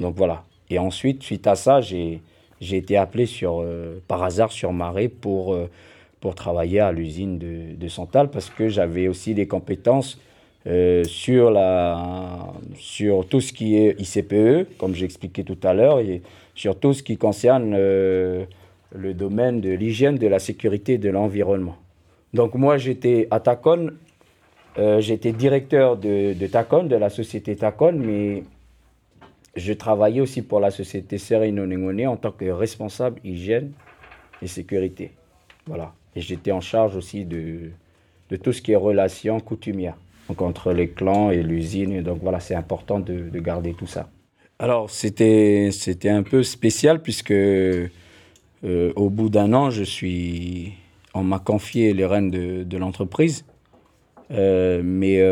Donc 0.00 0.14
voilà. 0.16 0.44
Et 0.70 0.78
ensuite, 0.78 1.22
suite 1.22 1.46
à 1.46 1.54
ça, 1.54 1.80
j'ai 1.80 2.20
été 2.70 2.96
appelé 2.96 3.26
euh, 3.42 3.98
par 4.08 4.22
hasard 4.22 4.52
sur 4.52 4.72
Marais 4.72 5.08
pour, 5.08 5.54
euh, 5.54 5.68
pour 6.20 6.34
travailler 6.34 6.80
à 6.80 6.92
l'usine 6.92 7.38
de, 7.38 7.88
Santal 7.88 8.30
parce 8.30 8.50
que 8.50 8.68
j'avais 8.68 9.08
aussi 9.08 9.34
des 9.34 9.46
compétences 9.46 10.18
sur, 11.04 11.50
la, 11.50 12.38
sur 12.76 13.26
tout 13.26 13.40
ce 13.40 13.52
qui 13.52 13.76
est 13.76 14.00
ICPE, 14.00 14.78
comme 14.78 14.94
j'expliquais 14.94 15.42
tout 15.42 15.58
à 15.64 15.74
l'heure, 15.74 15.98
et 15.98 16.22
sur 16.54 16.78
tout 16.78 16.92
ce 16.92 17.02
qui 17.02 17.16
concerne 17.16 17.72
le 17.74 18.46
domaine 18.94 19.60
de 19.60 19.70
l'hygiène, 19.70 20.18
de 20.18 20.28
la 20.28 20.38
sécurité 20.38 20.92
et 20.92 20.98
de 20.98 21.10
l'environnement. 21.10 21.76
Donc 22.32 22.54
moi, 22.54 22.78
j'étais 22.78 23.26
à 23.32 23.40
Tacon 23.40 23.90
euh, 24.78 25.00
j'étais 25.00 25.32
directeur 25.32 25.96
de, 25.96 26.34
Tacon, 26.46 26.84
de 26.84 26.96
la 26.96 27.10
société 27.10 27.56
Tacon, 27.56 27.92
mais 27.92 28.42
je 29.54 29.72
travaillais 29.72 30.20
aussi 30.20 30.42
pour 30.42 30.60
la 30.60 30.70
société 30.70 31.18
Nengone 31.50 32.06
en 32.06 32.16
tant 32.16 32.32
que 32.32 32.46
responsable 32.46 33.20
hygiène 33.24 33.72
et 34.40 34.46
sécurité. 34.46 35.12
Voilà. 35.66 35.94
Et 36.16 36.20
j'étais 36.20 36.52
en 36.52 36.60
charge 36.60 36.96
aussi 36.96 37.24
de, 37.24 37.70
de 38.30 38.36
tout 38.36 38.52
ce 38.52 38.62
qui 38.62 38.72
est 38.72 38.76
relations 38.76 39.40
coutumières, 39.40 39.96
donc 40.28 40.42
entre 40.42 40.72
les 40.72 40.88
clans 40.88 41.30
et 41.30 41.42
l'usine. 41.42 42.02
Donc 42.02 42.20
voilà, 42.22 42.40
c'est 42.40 42.54
important 42.54 42.98
de, 42.98 43.28
de, 43.30 43.40
garder 43.40 43.74
tout 43.74 43.86
ça. 43.86 44.08
Alors 44.58 44.90
c'était 44.90 45.70
c'était 45.72 46.10
un 46.10 46.22
peu 46.22 46.42
spécial 46.42 47.02
puisque 47.02 47.32
euh, 47.32 47.88
au 48.62 49.10
bout 49.10 49.28
d'un 49.28 49.52
an, 49.54 49.70
je 49.70 49.82
suis, 49.82 50.72
on 51.14 51.24
m'a 51.24 51.38
confié 51.38 51.94
les 51.94 52.06
rênes 52.06 52.30
de, 52.30 52.62
de 52.62 52.76
l'entreprise. 52.76 53.44
Mais 54.32 55.22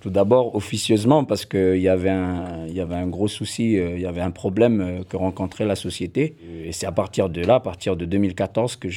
tout 0.00 0.10
d'abord, 0.10 0.54
officieusement, 0.54 1.24
parce 1.24 1.44
qu'il 1.44 1.78
y, 1.78 1.88
avait 1.88 2.10
un, 2.10 3.06
gros 3.08 3.28
souci, 3.28 3.72
il 3.74 4.00
y 4.00 4.06
avait 4.06 4.20
un 4.20 4.30
problème 4.30 5.04
que 5.08 5.16
rencontrait 5.16 5.66
la 5.66 5.76
société. 5.76 6.36
Et 6.64 6.72
c'est 6.72 6.86
à 6.86 6.92
partir 6.92 7.28
de 7.28 7.40
là, 7.40 7.56
à 7.56 7.60
partir 7.60 7.96
de 7.96 8.04
2014, 8.04 8.76
que 8.76 8.88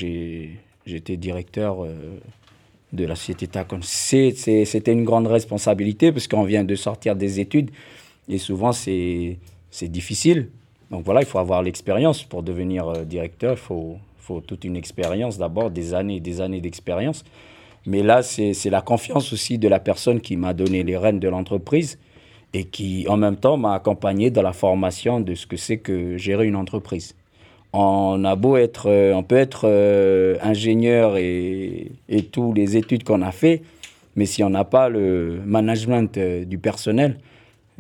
été 0.85 1.17
directeur 1.17 1.85
de 2.93 3.05
la 3.05 3.15
société 3.15 3.47
Tacon. 3.47 3.79
C'était 3.81 4.91
une 4.91 5.03
grande 5.03 5.27
responsabilité 5.27 6.11
parce 6.11 6.27
qu'on 6.27 6.43
vient 6.43 6.63
de 6.63 6.75
sortir 6.75 7.15
des 7.15 7.39
études 7.39 7.71
et 8.27 8.37
souvent 8.37 8.71
c'est 8.71 9.37
difficile. 9.83 10.49
Donc 10.91 11.05
voilà, 11.05 11.21
il 11.21 11.27
faut 11.27 11.39
avoir 11.39 11.61
l'expérience 11.61 12.23
pour 12.23 12.41
devenir 12.41 12.87
euh, 12.87 13.03
directeur. 13.03 13.53
Il 13.53 13.59
faut, 13.59 13.97
faut 14.17 14.41
toute 14.41 14.63
une 14.63 14.75
expérience 14.75 15.37
d'abord, 15.37 15.69
des 15.69 15.93
années 15.93 16.15
et 16.15 16.19
des 16.19 16.41
années 16.41 16.61
d'expérience. 16.61 17.23
Mais 17.85 18.03
là, 18.03 18.21
c'est 18.23 18.69
la 18.69 18.81
confiance 18.81 19.33
aussi 19.33 19.57
de 19.57 19.67
la 19.67 19.79
personne 19.79 20.21
qui 20.21 20.35
m'a 20.35 20.53
donné 20.53 20.83
les 20.83 20.97
rênes 20.97 21.19
de 21.19 21.27
l'entreprise 21.27 21.97
et 22.53 22.65
qui 22.65 23.05
en 23.07 23.17
même 23.17 23.35
temps 23.35 23.57
m'a 23.57 23.75
accompagné 23.75 24.31
dans 24.31 24.41
la 24.41 24.53
formation 24.53 25.19
de 25.19 25.35
ce 25.35 25.47
que 25.47 25.57
c'est 25.57 25.77
que 25.77 26.17
gérer 26.17 26.47
une 26.47 26.55
entreprise 26.55 27.15
on 27.73 28.23
a 28.25 28.35
beau 28.35 28.57
être, 28.57 28.87
euh, 28.87 29.13
on 29.13 29.23
peut 29.23 29.37
être 29.37 29.61
euh, 29.65 30.37
ingénieur 30.41 31.17
et, 31.17 31.91
et 32.07 32.23
tous 32.23 32.53
les 32.53 32.77
études 32.77 33.03
qu'on 33.03 33.21
a 33.21 33.31
fait, 33.31 33.61
mais 34.15 34.25
si 34.25 34.43
on 34.43 34.49
n'a 34.49 34.63
pas 34.63 34.89
le 34.89 35.41
management 35.45 36.17
euh, 36.17 36.45
du 36.45 36.57
personnel, 36.57 37.19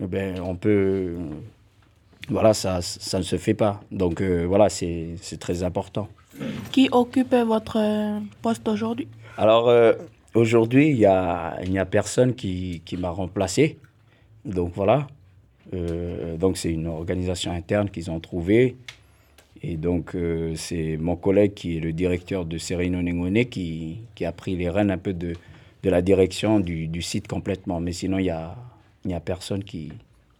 eh 0.01 0.05
ben 0.05 0.39
on 0.41 0.55
peut, 0.55 1.15
voilà, 2.29 2.53
ça, 2.53 2.81
ça 2.81 3.17
ne 3.17 3.23
se 3.23 3.37
fait 3.37 3.53
pas. 3.53 3.81
Donc 3.91 4.21
voilà, 4.21 4.69
c'est 4.69 5.17
très 5.39 5.63
important. 5.63 6.07
Qui 6.71 6.89
occupe 6.91 7.33
votre 7.33 7.79
poste 8.41 8.67
aujourd'hui? 8.67 9.07
Alors 9.37 9.71
aujourd'hui, 10.33 10.89
il 10.89 10.97
n'y 10.97 11.05
a, 11.05 11.57
a 11.57 11.85
personne 11.85 12.35
qui, 12.35 12.81
qui 12.85 12.97
m'a 12.97 13.09
remplacé. 13.09 13.77
Donc 14.45 14.71
voilà. 14.75 15.07
donc 15.73 16.57
c'est 16.57 16.71
une 16.71 16.87
organisation 16.87 17.51
interne 17.51 17.89
qu'ils 17.89 18.09
ont 18.11 18.19
trouvée. 18.19 18.75
Et 19.61 19.75
donc, 19.75 20.15
euh, 20.15 20.53
c'est 20.55 20.97
mon 20.97 21.15
collègue 21.15 21.53
qui 21.53 21.77
est 21.77 21.79
le 21.79 21.91
directeur 21.91 22.45
de 22.45 22.57
Serino 22.57 23.01
Nengone 23.01 23.45
qui, 23.45 23.97
qui, 24.15 24.25
a 24.25 24.31
pris 24.31 24.55
les 24.55 24.69
rênes 24.69 24.91
un 24.91 24.97
peu 24.97 25.13
de, 25.13 25.33
de 25.83 25.89
la 25.89 26.01
direction 26.01 26.59
du, 26.59 26.87
du, 26.87 27.01
site 27.01 27.27
complètement. 27.27 27.79
Mais 27.79 27.91
sinon, 27.91 28.19
il 28.19 28.23
n'y 28.23 28.29
a, 28.29 28.55
a 29.13 29.19
personne 29.19 29.63
qui, 29.63 29.91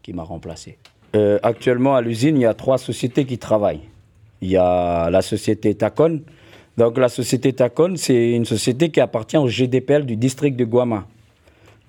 qui 0.01 0.13
m'a 0.13 0.23
remplacé. 0.23 0.77
Euh, 1.15 1.39
actuellement, 1.43 1.95
à 1.95 2.01
l'usine, 2.01 2.37
il 2.37 2.41
y 2.41 2.45
a 2.45 2.53
trois 2.53 2.77
sociétés 2.77 3.25
qui 3.25 3.37
travaillent. 3.37 3.81
Il 4.41 4.49
y 4.49 4.57
a 4.57 5.09
la 5.09 5.21
société 5.21 5.75
Tacon. 5.75 6.21
Donc, 6.77 6.97
la 6.97 7.09
société 7.09 7.53
Tacon, 7.53 7.95
c'est 7.97 8.31
une 8.31 8.45
société 8.45 8.89
qui 8.89 9.01
appartient 9.01 9.37
au 9.37 9.47
GDPL 9.47 10.05
du 10.05 10.15
district 10.15 10.55
de 10.55 10.65
Guama. 10.65 11.05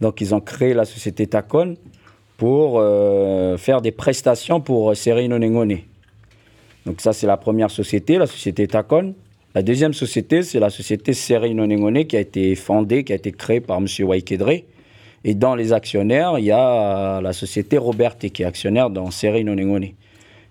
Donc, 0.00 0.20
ils 0.20 0.34
ont 0.34 0.40
créé 0.40 0.74
la 0.74 0.84
société 0.84 1.26
Tacon 1.26 1.76
pour 2.36 2.78
euh, 2.78 3.56
faire 3.56 3.82
des 3.82 3.92
prestations 3.92 4.60
pour 4.60 4.96
Serino 4.96 5.38
Nengone. 5.38 5.78
Donc 6.86 7.00
ça, 7.00 7.12
c'est 7.12 7.26
la 7.26 7.36
première 7.36 7.70
société, 7.70 8.18
la 8.18 8.26
société 8.26 8.66
Tacon. 8.66 9.14
La 9.54 9.62
deuxième 9.62 9.92
société, 9.92 10.42
c'est 10.42 10.60
la 10.60 10.70
société 10.70 11.12
Seri 11.12 11.54
Nonengone 11.54 12.04
qui 12.04 12.16
a 12.16 12.20
été 12.20 12.54
fondée, 12.54 13.02
qui 13.02 13.12
a 13.12 13.16
été 13.16 13.32
créée 13.32 13.60
par 13.60 13.78
M. 13.78 13.86
Waikedre. 14.00 14.62
Et 15.24 15.34
dans 15.34 15.56
les 15.56 15.72
actionnaires, 15.72 16.38
il 16.38 16.44
y 16.44 16.52
a 16.52 17.20
la 17.20 17.32
société 17.32 17.76
Robert 17.76 18.16
qui 18.16 18.42
est 18.42 18.46
actionnaire 18.46 18.90
dans 18.90 19.10
Seri 19.10 19.44
Nonengone. 19.44 19.88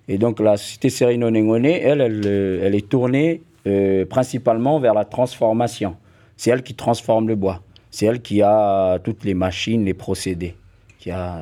Et 0.10 0.18
donc 0.18 0.42
la 0.42 0.58
société 0.58 0.89
Seri 0.89 1.18
Nonengone, 1.18 1.66
elle, 1.66 2.01
elle, 2.01 2.75
est 2.75 2.89
tournée 2.89 3.42
euh, 3.68 4.06
principalement 4.06 4.80
vers 4.80 4.94
la 4.94 5.06
transformation. 5.06 5.96
C'est 6.36 6.50
elle 6.50 6.63
qui 6.63 6.74
transforme 6.74 7.28
le 7.30 7.36
bois. 7.36 7.62
C'est 7.92 8.06
elle 8.06 8.22
qui 8.22 8.42
a 8.42 9.00
toutes 9.00 9.24
les 9.24 9.34
machines, 9.34 9.86
les 9.86 9.94
procédés 9.94 10.56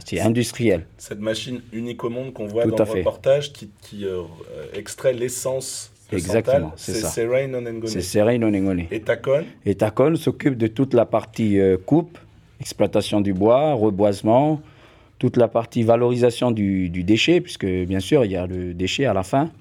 c'est 0.06 0.20
industriel. 0.20 0.86
Cette 0.98 1.20
machine 1.20 1.62
unique 1.74 2.04
au 2.04 2.10
monde 2.10 2.34
qu'on 2.34 2.46
voit 2.46 2.66
dans 2.66 2.78
le 2.78 2.84
reportage 2.84 3.54
qui, 3.54 3.70
euh, 4.06 4.24
extrait 4.74 5.14
l'essence 5.14 5.92
Exactement, 6.12 6.72
c'est 6.78 6.94
ça. 6.94 7.10
C'est 7.10 8.02
Serein 8.02 8.42
Onengone. 8.44 8.86
Et 8.92 9.02
Tacon 9.02 9.44
Et 9.66 9.76
Tacon 9.76 10.16
s'occupe 10.16 10.58
de 10.58 10.68
toute 10.68 10.94
la 10.94 11.06
partie 11.06 11.60
euh, 11.60 11.76
coupe, 11.78 12.18
exploitation 12.62 13.20
du 13.20 13.34
bois, 13.34 13.74
reboisement, 13.74 14.62
toute 15.20 15.38
la 15.38 15.48
partie 15.48 15.84
valorisation 15.84 16.52
du, 16.52 16.90
déchet, 16.90 17.42
puisque 17.42 17.66
bien 17.66 18.00
sûr 18.00 18.26
il 18.26 18.32
y 18.32 18.36
a 18.36 18.48
le 18.48 18.74
déchet 18.74 19.06
à 19.06 19.14
la 19.14 19.24
fin, 19.24 19.52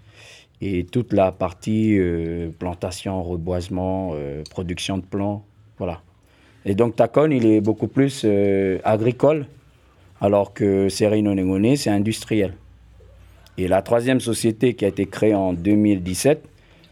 et 0.61 0.85
toute 0.85 1.13
la 1.13 1.33
partie 1.33 1.99
euh, 1.99 2.51
plantation, 2.59 3.23
reboisement, 3.23 4.15
production 4.51 4.99
de 4.99 5.05
plants, 5.05 5.45
voilà. 5.79 6.01
Et 6.65 6.75
donc 6.75 6.97
Tacon, 6.97 7.31
il 7.31 7.47
est 7.47 7.61
beaucoup 7.61 7.89
plus 7.89 8.27
agricole 8.85 9.47
alors 10.21 10.53
que 10.53 10.89
Serino 10.89 11.35
Nengone, 11.35 11.77
c'est 11.77 11.91
industriel. 11.91 12.55
Et 13.59 13.69
la 13.69 13.83
troisième 13.83 14.21
société 14.21 14.75
qui 14.75 14.85
a 14.85 14.89
été 14.89 15.07
créée 15.07 15.35
en 15.35 15.53
2017, 15.53 16.43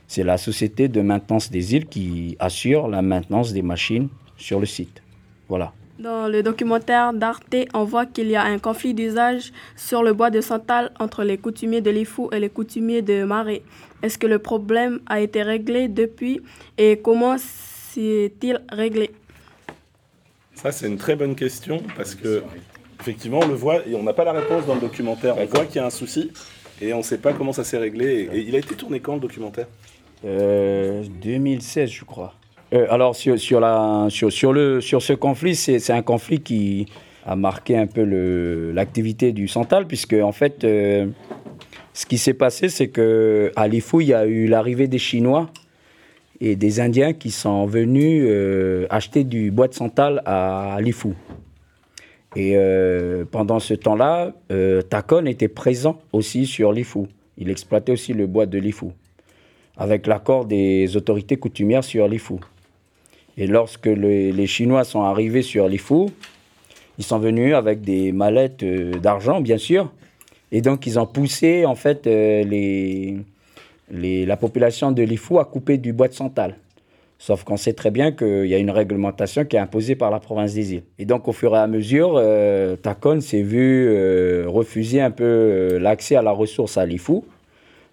c'est 0.07 0.25
la 0.25 0.39
société 0.39 0.89
de 0.89 1.01
maintenance 1.01 1.51
des 1.51 1.75
îles 1.75 1.87
qui 1.87 2.37
assure 2.39 2.89
la 2.89 3.03
maintenance 3.03 3.53
des 3.53 3.63
machines 3.63 4.09
sur 4.37 4.61
le 4.61 4.67
site. 4.67 5.03
Voilà. 5.49 5.73
Dans 5.99 6.27
le 6.27 6.43
documentaire 6.43 7.13
d'Arte, 7.13 7.55
on 7.73 7.85
voit 7.85 8.05
qu'il 8.05 8.29
y 8.29 8.35
a 8.35 8.43
un 8.43 8.59
conflit 8.59 8.95
d'usage 8.95 9.53
sur 9.77 10.03
le 10.03 10.13
bois 10.13 10.31
de 10.31 10.41
Santal 10.41 10.91
entre 10.99 11.23
les 11.23 11.39
coutumiers 11.39 11.81
de 11.81 11.91
Lifou 11.91 12.29
et 12.33 12.41
les 12.41 12.49
coutumiers 12.49 13.01
de 13.01 13.23
Marais. 13.23 13.63
Est-ce 14.03 14.19
que 14.19 14.27
le 14.27 14.41
problème 14.41 14.99
a 15.07 15.21
été 15.21 15.45
réglé 15.45 15.87
depuis 15.87 16.41
et 16.79 16.99
comment 16.99 17.37
s'est-il 17.39 18.61
réglé? 18.73 19.13
Ça, 20.55 20.73
c'est 20.73 20.89
une 20.89 20.97
très 20.97 21.15
bonne 21.15 21.37
question 21.37 21.81
parce 21.97 22.17
que 22.17 22.43
effectivement, 23.01 23.41
on 23.45 23.47
le 23.47 23.55
voit 23.55 23.87
et 23.87 23.95
on 23.95 24.03
n'a 24.03 24.15
pas 24.15 24.25
la 24.25 24.33
réponse 24.33 24.67
dans 24.67 24.75
le 24.75 24.81
documentaire. 24.81 25.39
On 25.39 25.47
voit 25.47 25.65
qu'il 25.65 25.77
y 25.77 25.79
a 25.79 25.87
un 25.87 25.91
souci 25.91 26.33
et 26.81 26.93
on 26.93 26.99
ne 26.99 27.03
sait 27.03 27.19
pas 27.19 27.33
comment 27.33 27.53
ça 27.53 27.63
s'est 27.63 27.79
réglé. 27.79 28.29
Et, 28.33 28.41
il 28.41 28.57
a 28.57 28.59
été 28.59 28.75
tourné 28.75 28.99
quand 28.99 29.15
le 29.15 29.21
documentaire? 29.21 29.69
2016, 30.25 31.89
euh, 31.89 31.93
je 31.93 32.05
crois. 32.05 32.35
Euh, 32.73 32.87
alors 32.91 33.15
sur, 33.15 33.35
le, 33.61 34.81
sur 34.81 35.03
ce 35.03 35.13
conflit, 35.13 35.55
c'est 35.55 35.91
un 35.91 36.03
conflit 36.03 36.41
qui 36.41 36.87
a 37.27 37.37
marqué 37.37 37.77
un 37.77 37.87
peu 37.87 38.03
l'activité 38.73 39.33
du 39.33 39.49
Santal, 39.49 39.87
puisque 39.87 40.15
en 40.15 40.33
fait, 40.33 40.65
euh, 40.65 41.07
ce 41.93 42.07
qui 42.07 42.19
s'est 42.19 42.35
passé, 42.35 42.69
c'est 42.69 42.89
qu'à 42.89 43.69
Lifou, 43.69 44.01
il 44.01 44.09
y 44.09 44.15
a 44.15 44.27
eu 44.27 44.47
l'arrivée 44.47 44.89
des 44.89 44.99
Chinois 44.99 45.51
et 46.41 46.57
des 46.57 46.81
Indiens 46.81 47.13
qui 47.13 47.31
sont 47.31 47.67
venus 47.67 48.29
acheter 48.91 49.25
du 49.25 49.51
bois 49.51 49.69
de 49.69 49.75
Santal 49.75 50.23
à 50.27 50.79
Lifou. 50.81 51.15
Et 52.37 52.55
euh, 52.57 53.25
pendant 53.31 53.61
ce 53.61 53.75
temps-là, 53.75 54.33
euh, 54.51 54.83
Tacon 54.83 55.27
était 55.27 55.49
présent 55.49 56.01
aussi 56.13 56.47
sur 56.47 56.73
l'Ifou. 56.73 57.07
Il 57.39 57.49
exploitait 57.49 57.93
aussi 57.93 58.13
le 58.13 58.27
bois 58.27 58.47
de 58.47 58.59
l'Ifou, 58.59 58.93
avec 59.77 60.07
l'accord 60.07 60.45
des 60.45 60.97
autorités 60.97 61.37
coutumières 61.37 61.85
sur 61.85 62.09
l'Ifou. 62.09 62.41
Et 63.37 63.47
lorsque 63.47 63.87
les 63.87 64.47
Chinois 64.47 64.85
sont 64.85 65.03
arrivés 65.03 65.43
sur 65.43 65.69
l'Ifou, 65.69 66.11
ils 66.99 67.05
sont 67.05 67.19
venus 67.19 67.55
avec 67.55 67.81
des 67.81 68.13
mallettes 68.13 68.63
euh, 68.63 68.93
d'argent, 68.99 69.41
bien 69.41 69.59
sûr. 69.59 69.91
Et 70.53 70.61
donc, 70.61 70.87
ils 70.87 70.99
ont 70.99 71.07
poussé, 71.07 71.67
en 71.67 71.75
fait, 71.75 72.07
les, 72.07 73.17
la 73.91 74.37
population 74.37 74.93
de 74.93 75.03
l'Ifou 75.03 75.41
à 75.41 75.45
couper 75.45 75.79
du 75.79 75.93
bois 75.93 76.07
de 76.07 76.13
santal. 76.13 76.55
Sauf 77.19 77.45
qu'on 77.45 77.57
sait 77.57 77.73
très 77.73 77.91
bien 77.91 78.13
qu'il 78.13 78.47
y 78.47 78.55
a 78.55 78.59
une 78.59 78.71
réglementation 78.71 79.45
qui 79.45 79.57
est 79.57 79.59
imposée 79.59 79.95
par 79.95 80.11
la 80.11 80.21
province 80.21 80.55
des 80.55 80.75
îles. 80.75 80.83
Et 80.99 81.07
donc, 81.07 81.27
au 81.27 81.33
fur 81.33 81.55
et 81.55 81.59
à 81.59 81.67
mesure, 81.67 82.17
euh, 82.17 82.77
Tacon 82.77 83.21
s'est 83.21 83.43
vu 83.43 83.87
euh, 83.89 84.45
refuser 84.47 85.01
un 85.01 85.11
peu 85.11 85.25
euh, 85.25 85.79
l'accès 85.79 86.17
à 86.17 86.23
la 86.23 86.33
ressource 86.33 86.77
à 86.77 86.85
l'IFU, 86.85 87.21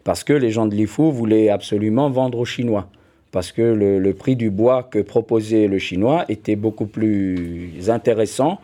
parce 0.03 0.23
que 0.23 0.33
les 0.33 0.51
gens 0.51 0.65
de 0.65 0.75
l'IFU 0.75 1.11
voulaient 1.11 1.49
absolument 1.49 2.09
vendre 2.09 2.39
aux 2.39 2.45
Chinois. 2.45 2.89
Parce 3.31 3.51
que 3.51 3.61
le, 3.61 4.13
prix 4.13 4.35
du 4.35 4.49
bois 4.49 4.83
que 4.83 4.99
proposait 4.99 5.67
le 5.67 5.79
Chinois 5.79 6.25
était 6.27 6.57
beaucoup 6.57 6.85
plus 6.85 7.89
intéressant 7.89 8.59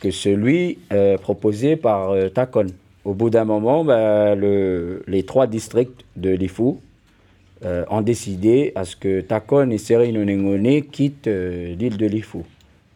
que 0.00 0.10
celui 0.10 0.78
proposé 1.20 1.76
par 1.76 2.14
Tacon. 2.32 2.68
Au 3.04 3.12
bout 3.12 3.28
d'un 3.28 3.44
moment, 3.44 3.84
ben, 3.84 4.34
les 5.06 5.22
trois 5.24 5.46
districts 5.46 6.04
de 6.16 6.30
l'IFU 6.30 6.76
euh, 7.64 7.86
ont 7.88 8.02
décidé 8.02 8.72
à 8.74 8.84
ce 8.84 8.96
que 8.96 9.22
Takon 9.22 9.70
et 9.70 9.78
Serino 9.78 10.22
Nengone 10.22 10.82
quittent 10.82 11.26
euh, 11.26 11.74
l'île 11.74 11.96
de 11.96 12.04
Lifou, 12.04 12.44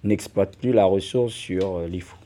n'exploitent 0.04 0.54
plus 0.58 0.72
la 0.74 0.84
ressource 0.84 1.32
sur 1.32 1.78
euh, 1.78 1.88
Lifou. 1.88 2.18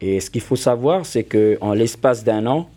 Et 0.00 0.18
ce 0.18 0.28
qu'il 0.28 0.40
faut 0.40 0.56
savoir, 0.56 1.06
c'est 1.06 1.22
qu'en 1.22 1.72
l'espace 1.72 2.24
d'un 2.24 2.46
an, 2.46 2.68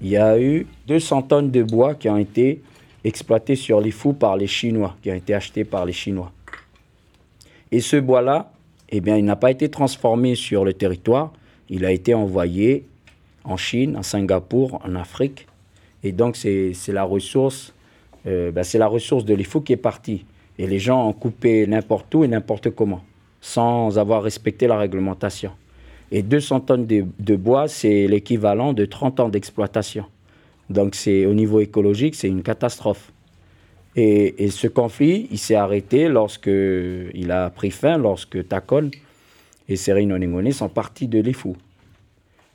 il 0.00 0.08
y 0.08 0.16
a 0.16 0.40
eu 0.40 0.66
200 0.88 1.22
tonnes 1.22 1.50
de 1.52 1.62
bois 1.62 1.94
qui 1.94 2.08
ont 2.08 2.16
été 2.16 2.60
exploités 3.04 3.56
sur 3.56 3.80
Lifou 3.80 4.12
par 4.12 4.36
les 4.36 4.46
Chinois, 4.46 4.96
qui 5.02 5.10
ont 5.10 5.14
été 5.14 5.34
achetés 5.34 5.64
par 5.64 5.84
les 5.84 5.92
Chinois. 5.92 6.32
Et 7.70 7.80
ce 7.80 7.96
bois-là, 7.96 8.52
eh 8.90 9.00
bien, 9.00 9.16
il 9.16 9.24
n'a 9.24 9.36
pas 9.36 9.50
été 9.50 9.68
transformé 9.68 10.34
sur 10.34 10.64
le 10.64 10.72
territoire, 10.72 11.32
il 11.68 11.84
a 11.84 11.92
été 11.92 12.14
envoyé 12.14 12.84
en 13.44 13.56
Chine, 13.56 13.96
en 13.96 14.02
Singapour, 14.02 14.80
en 14.84 14.94
Afrique, 14.94 15.46
et 16.02 16.12
donc, 16.12 16.36
c'est 16.36 16.74
la 16.88 17.04
ressource, 17.04 17.72
euh, 18.26 18.50
ben, 18.50 18.64
c'est 18.64 18.78
la 18.78 18.88
ressource 18.88 19.24
de 19.24 19.34
l'IFO 19.34 19.60
qui 19.60 19.72
est 19.72 19.76
partie. 19.76 20.24
Et 20.58 20.66
les 20.66 20.78
gens 20.78 21.08
ont 21.08 21.12
coupé 21.12 21.66
n'importe 21.66 22.14
où 22.14 22.24
et 22.24 22.28
n'importe 22.28 22.70
comment. 22.70 23.02
sans 23.44 23.98
avoir 23.98 24.22
respecté 24.22 24.68
la 24.68 24.78
réglementation. 24.78 25.50
Et 26.12 26.22
200 26.22 26.60
tonnes 26.60 26.86
de, 26.86 27.36
bois, 27.36 27.66
c'est 27.66 28.06
l'équivalent 28.06 28.72
de 28.72 28.84
30 28.84 29.18
ans 29.18 29.28
d'exploitation. 29.28 30.04
Donc 30.72 30.96
au 31.06 31.34
niveau 31.34 31.60
écologique, 31.60 32.14
c'est 32.14 32.28
une 32.28 32.42
catastrophe. 32.42 33.12
Et, 33.94 34.48
ce 34.48 34.68
conflit, 34.68 35.28
il 35.30 35.38
s'est 35.38 35.54
arrêté 35.54 36.08
lorsque 36.08 36.46
il 36.46 37.30
a 37.30 37.50
pris 37.50 37.70
fin, 37.70 37.98
lorsque 37.98 38.48
Takon 38.48 38.90
et 39.68 39.76
Serine 39.76 40.12
Onengone 40.12 40.50
sont 40.52 40.70
partis 40.70 41.08
de 41.08 41.20
l'IFU. 41.20 41.50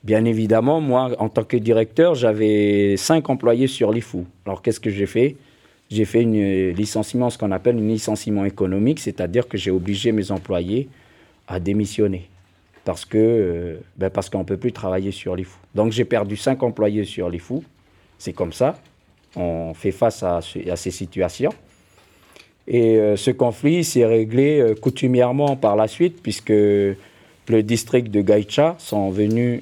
Bien 0.04 0.26
évidemment, 0.26 0.82
moi, 0.82 1.12
en 1.20 1.30
tant 1.30 1.44
que 1.44 1.58
directeur, 1.58 2.16
j'avais 2.16 2.96
cinq 2.98 3.30
employés 3.30 3.68
sur 3.68 3.92
l'IFU. 3.92 4.24
Alors 4.46 4.62
qu'est-ce 4.62 4.80
que 4.80 4.90
j'ai 4.90 5.06
fait? 5.06 5.36
J'ai 5.90 6.06
fait 6.06 6.24
une 6.24 6.72
licenciement, 6.72 7.30
ce 7.30 7.38
qu'on 7.38 7.52
appelle 7.52 7.78
un 7.78 7.88
licenciement 7.88 8.46
économique, 8.46 9.00
c'est-à-dire 9.00 9.48
que 9.48 9.58
j'ai 9.58 9.72
obligé 9.72 10.12
mes 10.12 10.32
employés 10.32 10.90
à 11.48 11.60
démissionner 11.60 12.30
parce 12.88 13.04
que 13.04 13.18
euh, 13.18 13.80
ben 13.98 14.10
parce 14.10 14.30
peut 14.30 14.56
plus 14.56 14.72
travailler 14.72 15.12
sur 15.12 15.36
l'IFU. 15.36 15.58
Donc 15.76 15.92
j'ai 15.92 16.06
perdu 16.06 16.38
cinq 16.38 16.64
employés 16.64 17.04
sur 17.04 17.30
l'IFU. 17.30 17.56
C'est 18.18 18.34
comme 18.34 18.54
ça. 18.54 18.80
On 19.36 19.74
fait 19.74 19.92
face 19.92 20.24
à, 20.24 20.38
à 20.38 20.76
ces 20.76 20.92
situations. 20.92 21.54
Et 22.68 22.98
euh, 22.98 23.16
ce 23.16 23.32
conflit 23.32 23.84
s'est 23.84 24.06
réglé 24.06 24.60
euh, 24.60 24.76
coutumièrement 24.76 25.56
par 25.56 25.76
la 25.76 25.88
suite, 25.88 26.22
puisque 26.22 26.50
le 26.50 26.96
district 27.64 28.12
de 28.12 28.22
Gaïcha 28.22 28.76
sont 28.78 29.10
venus 29.10 29.62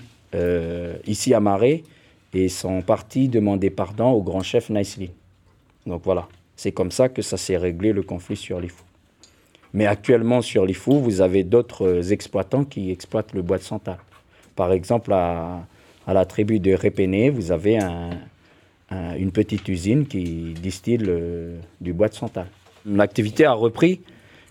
ici 1.07 1.33
à 1.33 1.39
Marais 1.39 1.83
et 2.33 2.49
sont 2.49 2.81
partis 2.81 3.29
demander 3.29 3.69
pardon 3.69 4.09
au 4.09 4.21
grand 4.21 4.41
chef 4.41 4.69
Naisli. 4.69 5.11
Donc 5.85 6.01
voilà, 6.03 6.27
c'est 6.55 6.71
comme 6.71 6.91
ça 6.91 7.09
que 7.09 7.21
ça 7.21 7.37
s'est 7.37 7.57
réglé 7.57 7.93
le 7.93 8.03
conflit 8.03 8.35
sur 8.35 8.59
l'IFU. 8.59 8.83
Mais 9.73 9.85
actuellement, 9.85 10.41
sur 10.41 10.65
l'IFU, 10.65 10.99
vous 10.99 11.21
avez 11.21 11.43
d'autres 11.43 11.85
euh, 11.85 12.01
exploitants 12.01 12.63
qui 12.63 12.91
exploitent 12.91 13.33
le 13.33 13.41
bois 13.41 13.57
de 13.57 13.63
santal. 13.63 13.97
Par 14.55 14.71
exemple, 14.71 15.11
à, 15.13 15.65
la 16.07 16.25
tribu 16.25 16.59
de 16.59 16.73
Répéné, 16.73 17.29
vous 17.29 17.51
avez 17.51 17.79
une 18.91 19.31
petite 19.31 19.67
usine 19.67 20.05
qui 20.05 20.53
distille 20.61 21.03
euh, 21.07 21.57
du 21.81 21.93
bois 21.93 22.07
de 22.07 22.13
santal. 22.13 22.47
L'activité 22.85 23.45
a 23.45 23.53
repris 23.53 24.01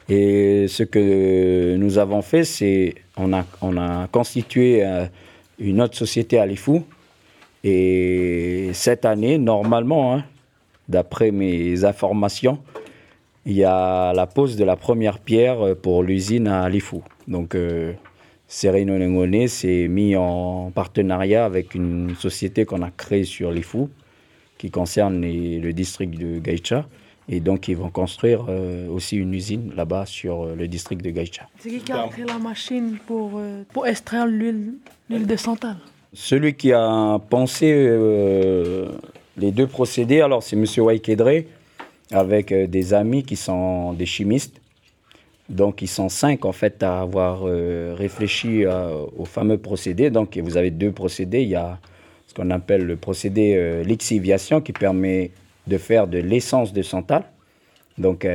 et 0.09 0.67
ce 0.69 0.83
que 0.83 1.77
nous 1.77 1.99
avons 1.99 2.21
fait, 2.21 2.45
c'est 2.45 2.95
on 3.17 3.33
a, 3.33 3.45
on 3.63 3.77
a 3.79 4.07
constitué 4.09 4.85
euh, 4.85 5.07
une 5.59 5.81
autre 5.81 5.97
société 5.97 6.39
à 6.39 6.47
l'IFU. 6.47 6.83
Et 7.63 8.71
cette 8.75 9.07
année, 9.07 9.39
normalement, 9.39 10.15
hein, 10.15 10.25
d'après 10.89 11.31
mes 11.31 11.85
informations, 11.85 12.59
il 13.47 13.53
y 13.53 13.65
a 13.65 14.13
la 14.13 14.27
pose 14.27 14.57
de 14.57 14.65
la 14.65 14.77
première 14.77 15.19
pierre 15.19 15.61
euh, 15.61 15.75
pour 15.75 16.03
l'usine 16.03 16.49
à 16.49 16.69
Lifou. 16.69 17.03
Donc, 17.27 17.55
euh, 17.55 17.93
Sereno 18.47 18.99
Nengone 18.99 19.49
s'est 19.49 19.89
mis 19.89 20.17
en 20.17 20.71
partenariat 20.71 21.47
avec 21.47 21.75
une 21.75 22.15
société 22.17 22.67
qu'on 22.67 22.83
a 22.83 22.91
créée 22.91 23.25
sur 23.25 23.51
Lifou, 23.51 23.89
qui 24.59 24.71
concerne 24.71 25.21
le 25.21 25.73
district 25.73 26.19
de 26.19 26.39
Gaïcha. 26.39 26.87
Et 27.29 27.41
donc, 27.41 27.69
ils 27.69 27.77
vont 27.77 27.89
construire 27.89 28.45
euh, 28.49 28.87
aussi 28.89 29.17
une 29.17 29.33
usine 29.33 29.73
là-bas 29.75 30.05
sur 30.05 30.55
le 30.55 30.69
district 30.69 31.03
de 31.03 31.11
Gaïcha. 31.11 31.49
C'est 31.59 31.71
qui 31.71 31.79
qui 31.79 31.93
a 31.93 32.07
créé 32.09 32.25
la 32.25 32.39
machine 32.39 32.99
pour, 33.07 33.41
pour 33.73 33.87
extraire 33.87 34.27
l'huile 34.27 34.75
de 35.09 35.37
santal? 35.37 35.77
Celui 36.13 36.55
qui 36.55 36.73
a 36.73 37.19
pensé 37.31 37.73
les 39.37 39.51
deux 39.51 39.67
procédés, 39.67 40.21
alors 40.21 40.43
c'est 40.43 40.57
M. 40.57 40.65
Waikedre, 40.79 41.45
avec 42.11 42.53
euh, 42.53 42.67
des 42.67 42.95
amis 42.95 43.23
qui 43.23 43.37
sont 43.37 43.93
des 43.93 44.07
chimistes. 44.07 44.61
Donc, 45.49 45.83
ils 45.83 45.89
sont 45.89 46.09
cinq, 46.09 46.45
en 46.45 46.53
fait, 46.53 46.83
à 46.83 47.01
avoir 47.01 47.43
euh, 47.45 47.95
réfléchi 47.97 48.65
euh, 48.65 49.05
au 49.17 49.25
fameux 49.25 49.59
procédé. 49.59 50.11
Donc, 50.11 50.39
vous 50.39 50.57
avez 50.57 50.71
deux 50.71 50.93
procédés. 50.93 51.43
Il 51.43 51.51
y 51.51 51.55
a 51.55 51.79
ce 52.35 52.43
qu'on 52.43 52.51
appelle 52.51 52.85
le 52.85 52.97
procédé 52.97 53.83
lixiviation 53.85 54.61
qui 54.61 54.73
permet 54.73 55.31
de 55.67 55.79
faire 55.79 56.07
de 56.09 56.19
l'essence 56.19 56.73
de 56.73 56.83
santal. 56.83 57.25
Donc, 57.97 58.27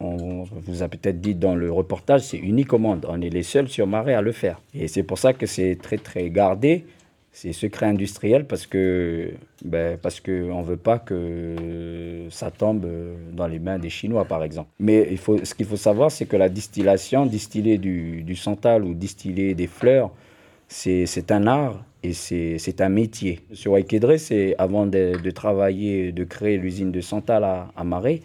on 0.00 0.42
vous 0.44 0.82
a 0.82 0.88
peut-être 0.88 1.20
dit 1.20 1.34
dans 1.34 1.54
le 1.54 1.70
reportage, 1.70 2.22
c'est 2.22 2.38
unique 2.38 2.72
au 2.72 2.78
monde. 2.78 3.06
On 3.08 3.20
est 3.20 3.30
les 3.30 3.44
seuls 3.44 3.68
sur 3.68 3.86
Marais 3.86 4.14
à 4.14 4.22
le 4.22 4.32
faire. 4.32 4.60
Et 4.74 4.88
c'est 4.88 5.04
pour 5.04 5.18
ça 5.18 5.32
que 5.32 5.46
c'est 5.46 5.78
très, 5.80 5.98
très 5.98 6.30
gardé 6.30 6.84
c'est 7.32 7.52
secret 7.54 7.86
industriel 7.86 8.46
parce 8.46 8.66
que 8.66 9.32
ben, 9.64 9.98
parce 9.98 10.20
que 10.20 10.50
on 10.50 10.60
veut 10.62 10.76
pas 10.76 10.98
que 10.98 12.26
ça 12.30 12.50
tombe 12.50 12.86
dans 13.32 13.46
les 13.46 13.58
mains 13.58 13.78
des 13.78 13.88
Chinois 13.88 14.26
par 14.26 14.44
exemple. 14.44 14.68
Mais 14.78 15.08
il 15.10 15.16
faut, 15.16 15.42
ce 15.42 15.54
qu'il 15.54 15.66
faut 15.66 15.76
savoir, 15.76 16.10
c'est 16.10 16.26
que 16.26 16.36
la 16.36 16.50
distillation, 16.50 17.24
distiller 17.24 17.78
du, 17.78 18.22
du 18.22 18.36
santal 18.36 18.84
ou 18.84 18.92
distiller 18.92 19.54
des 19.54 19.66
fleurs, 19.66 20.10
c'est 20.68 21.30
un 21.30 21.46
art 21.46 21.82
et 22.02 22.12
c'est 22.12 22.80
un 22.80 22.88
métier. 22.88 23.40
Sur 23.52 23.72
Waikedre, 23.72 24.18
c'est 24.18 24.54
avant 24.58 24.86
de, 24.86 25.30
travailler, 25.30 26.12
de 26.12 26.24
créer 26.24 26.56
l'usine 26.56 26.90
de 26.90 27.00
santal 27.00 27.44
à, 27.44 27.68
à 27.76 27.84
Marais, 27.84 28.20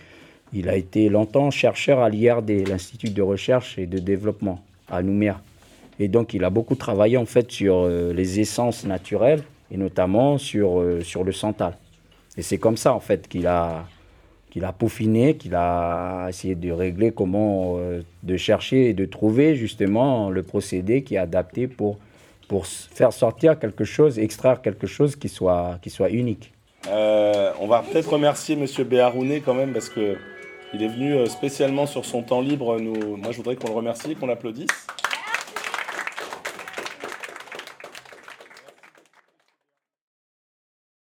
il 0.54 0.70
a 0.70 0.76
été 0.76 1.10
longtemps 1.10 1.52
chercheur 1.52 2.00
à 2.00 2.10
l'IRD, 2.10 2.68
l'Institut 2.68 3.10
de 3.10 3.22
recherche 3.22 3.78
et 3.78 3.86
de 3.86 4.00
développement 4.00 4.64
à 4.90 5.02
Nouméa. 5.02 5.42
Et 6.00 6.08
donc, 6.08 6.34
il 6.34 6.44
a 6.44 6.50
beaucoup 6.50 6.76
travaillé 6.76 7.18
en 7.18 7.26
fait 7.26 7.52
sur 7.52 7.80
euh, 7.80 8.14
les 8.14 8.40
essences 8.40 8.86
naturelles 8.86 9.44
et 9.72 9.78
notamment 9.78 10.38
sur, 10.38 10.80
euh, 10.80 11.02
sur 11.02 11.24
le 11.24 11.32
santal. 11.32 11.78
Et 12.38 12.42
c'est 12.42 12.58
comme 12.58 12.78
ça 12.78 12.94
en 12.94 13.00
fait 13.00 13.28
qu'il 13.28 13.48
a, 13.48 13.86
qu'il 14.52 14.64
a 14.64 14.72
peaufiné, 14.72 15.36
qu'il 15.36 15.56
a 15.56 16.28
essayé 16.30 16.56
de 16.56 16.72
régler 16.72 17.12
comment, 17.12 17.76
euh, 17.78 18.02
de 18.24 18.38
chercher 18.38 18.90
et 18.90 18.94
de 18.94 19.06
trouver 19.06 19.56
justement 19.56 20.30
le 20.30 20.44
procédé 20.44 21.04
qui 21.04 21.16
est 21.16 21.20
adapté 21.20 21.68
pour, 21.68 21.98
pour 22.48 22.66
faire 22.66 23.14
sortir 23.14 23.60
quelque 23.60 23.84
chose, 23.84 24.20
extraire 24.20 24.62
quelque 24.62 24.88
chose 24.88 25.16
qui 25.16 25.30
soit, 25.30 25.80
qui 25.82 25.90
soit 25.90 26.10
unique. 26.10 26.54
on 26.88 27.68
va 27.68 27.84
peut-être 27.84 28.14
remercier 28.14 28.56
M. 28.56 28.66
Béharouné 28.86 29.42
quand 29.42 29.54
même 29.54 29.74
parce 29.74 29.90
que 29.90 30.18
il 30.74 30.84
est 30.84 30.88
venu 30.88 31.26
spécialement 31.28 31.86
sur 31.86 32.04
son 32.04 32.24
temps 32.24 32.42
libre. 32.42 32.78
Nous, 32.80 33.16
moi, 33.16 33.32
je 33.32 33.38
voudrais 33.38 33.56
qu'on 33.56 33.68
le 33.68 33.74
remercie, 33.74 34.16
qu'on 34.16 34.28
l'applaudisse. 34.28 34.88